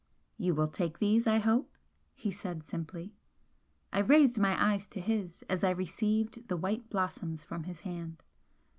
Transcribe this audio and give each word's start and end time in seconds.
"You 0.39 0.55
will 0.55 0.67
take 0.67 0.97
these, 0.97 1.27
I 1.27 1.37
hope?" 1.37 1.75
he 2.15 2.31
said, 2.31 2.63
simply. 2.63 3.13
I 3.93 3.99
raised 3.99 4.39
my 4.39 4.59
eyes 4.59 4.87
to 4.87 4.99
his 4.99 5.43
as 5.47 5.63
I 5.63 5.69
received 5.69 6.47
the 6.47 6.57
white 6.57 6.89
blossoms 6.89 7.43
from 7.43 7.65
his 7.65 7.81
hand. 7.81 8.23